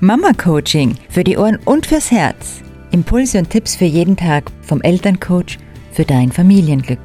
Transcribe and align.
Mama 0.00 0.32
Coaching 0.34 0.94
für 1.08 1.24
die 1.24 1.38
Ohren 1.38 1.58
und 1.64 1.86
fürs 1.86 2.10
Herz. 2.10 2.60
Impulse 2.90 3.38
und 3.38 3.48
Tipps 3.48 3.76
für 3.76 3.86
jeden 3.86 4.14
Tag 4.14 4.52
vom 4.60 4.82
Elterncoach 4.82 5.58
für 5.90 6.04
dein 6.04 6.30
Familienglück. 6.30 7.00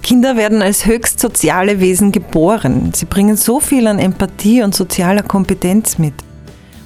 Kinder 0.00 0.36
werden 0.36 0.62
als 0.62 0.86
höchst 0.86 1.18
soziale 1.18 1.80
Wesen 1.80 2.12
geboren. 2.12 2.92
Sie 2.94 3.06
bringen 3.06 3.36
so 3.36 3.58
viel 3.58 3.88
an 3.88 3.98
Empathie 3.98 4.62
und 4.62 4.76
sozialer 4.76 5.24
Kompetenz 5.24 5.98
mit. 5.98 6.14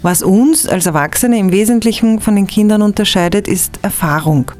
Was 0.00 0.22
uns 0.22 0.66
als 0.66 0.86
Erwachsene 0.86 1.38
im 1.38 1.52
Wesentlichen 1.52 2.20
von 2.20 2.34
den 2.34 2.46
Kindern 2.46 2.80
unterscheidet, 2.80 3.48
ist 3.48 3.80
Erfahrung. 3.82 4.52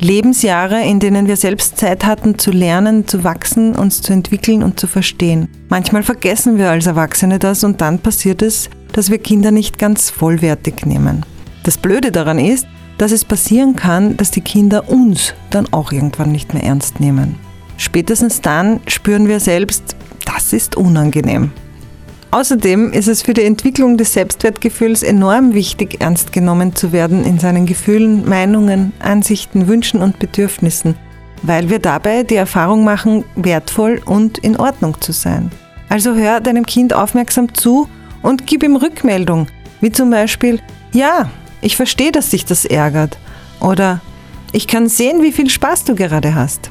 Lebensjahre, 0.00 0.84
in 0.84 1.00
denen 1.00 1.26
wir 1.26 1.36
selbst 1.36 1.76
Zeit 1.76 2.04
hatten 2.04 2.38
zu 2.38 2.50
lernen, 2.50 3.08
zu 3.08 3.24
wachsen, 3.24 3.74
uns 3.74 4.00
zu 4.00 4.12
entwickeln 4.12 4.62
und 4.62 4.78
zu 4.78 4.86
verstehen. 4.86 5.48
Manchmal 5.68 6.02
vergessen 6.02 6.56
wir 6.56 6.70
als 6.70 6.86
Erwachsene 6.86 7.38
das 7.38 7.64
und 7.64 7.80
dann 7.80 7.98
passiert 7.98 8.42
es, 8.42 8.70
dass 8.92 9.10
wir 9.10 9.18
Kinder 9.18 9.50
nicht 9.50 9.78
ganz 9.78 10.10
vollwertig 10.10 10.86
nehmen. 10.86 11.26
Das 11.64 11.78
Blöde 11.78 12.12
daran 12.12 12.38
ist, 12.38 12.66
dass 12.96 13.12
es 13.12 13.24
passieren 13.24 13.76
kann, 13.76 14.16
dass 14.16 14.30
die 14.30 14.40
Kinder 14.40 14.88
uns 14.88 15.34
dann 15.50 15.72
auch 15.72 15.92
irgendwann 15.92 16.32
nicht 16.32 16.54
mehr 16.54 16.64
ernst 16.64 17.00
nehmen. 17.00 17.36
Spätestens 17.76 18.40
dann 18.40 18.80
spüren 18.86 19.28
wir 19.28 19.40
selbst, 19.40 19.96
das 20.24 20.52
ist 20.52 20.76
unangenehm. 20.76 21.52
Außerdem 22.30 22.92
ist 22.92 23.08
es 23.08 23.22
für 23.22 23.32
die 23.32 23.44
Entwicklung 23.44 23.96
des 23.96 24.12
Selbstwertgefühls 24.12 25.02
enorm 25.02 25.54
wichtig, 25.54 26.00
ernst 26.00 26.30
genommen 26.32 26.74
zu 26.74 26.92
werden 26.92 27.24
in 27.24 27.38
seinen 27.38 27.64
Gefühlen, 27.64 28.28
Meinungen, 28.28 28.92
Ansichten, 28.98 29.66
Wünschen 29.66 30.02
und 30.02 30.18
Bedürfnissen, 30.18 30.94
weil 31.42 31.70
wir 31.70 31.78
dabei 31.78 32.24
die 32.24 32.34
Erfahrung 32.36 32.84
machen, 32.84 33.24
wertvoll 33.34 34.02
und 34.04 34.36
in 34.36 34.58
Ordnung 34.58 35.00
zu 35.00 35.12
sein. 35.12 35.50
Also 35.88 36.14
hör 36.14 36.40
deinem 36.40 36.66
Kind 36.66 36.92
aufmerksam 36.92 37.54
zu 37.54 37.88
und 38.20 38.46
gib 38.46 38.62
ihm 38.62 38.76
Rückmeldung, 38.76 39.46
wie 39.80 39.90
zum 39.90 40.10
Beispiel, 40.10 40.60
ja, 40.92 41.30
ich 41.62 41.76
verstehe, 41.76 42.12
dass 42.12 42.28
dich 42.28 42.44
das 42.44 42.66
ärgert 42.66 43.16
oder 43.60 44.02
ich 44.52 44.66
kann 44.66 44.88
sehen, 44.88 45.22
wie 45.22 45.32
viel 45.32 45.48
Spaß 45.48 45.84
du 45.84 45.94
gerade 45.94 46.34
hast. 46.34 46.70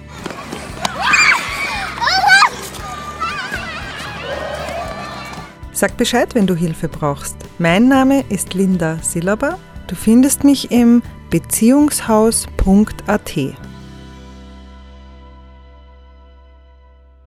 Sag 5.78 5.96
Bescheid, 5.96 6.34
wenn 6.34 6.48
du 6.48 6.56
Hilfe 6.56 6.90
brauchst. 6.90 7.38
Mein 7.60 7.88
Name 7.88 8.24
ist 8.30 8.56
Linda 8.56 8.98
Sillaber. 9.04 9.60
Du 9.86 9.94
findest 9.94 10.44
mich 10.44 10.72
im 10.72 11.04
beziehungshaus.at. 11.30 13.38